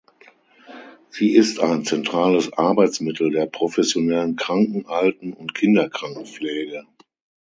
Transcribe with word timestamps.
Sie 1.11 1.35
ist 1.35 1.59
ein 1.59 1.85
zentrales 1.85 2.51
Arbeitsmittel 2.53 3.29
der 3.29 3.45
professionellen 3.45 4.35
Kranken-, 4.35 4.87
Alten- 4.87 5.31
und 5.33 5.53
Kinderkrankenpflege. 5.53 6.87